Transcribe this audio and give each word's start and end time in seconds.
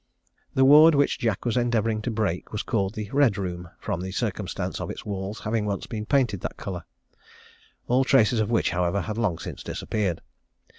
"The 0.55 0.65
ward 0.65 0.95
which 0.95 1.19
Jack 1.19 1.45
was 1.45 1.55
endeavouring 1.55 2.01
to 2.01 2.09
break 2.09 2.51
was 2.51 2.63
called 2.63 2.95
the 2.95 3.11
Red 3.13 3.37
room 3.37 3.69
from 3.79 4.01
the 4.01 4.11
circumstance 4.11 4.81
of 4.81 4.89
its 4.89 5.05
walls 5.05 5.41
having 5.41 5.65
once 5.67 5.85
been 5.85 6.07
painted 6.07 6.37
in 6.39 6.47
that 6.49 6.57
colour: 6.57 6.85
all 7.87 8.03
traces 8.03 8.39
of 8.39 8.49
which, 8.49 8.71
however, 8.71 9.01
had 9.01 9.19
long 9.19 9.37
since 9.37 9.61
disappeared. 9.61 10.21